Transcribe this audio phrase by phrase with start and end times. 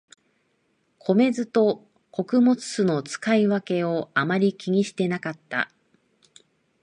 [0.97, 5.69] 米酢と穀物酢の使い分けをあまり気にしてなかった